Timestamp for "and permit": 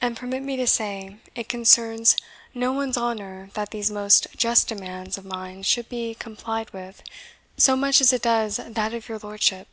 0.00-0.42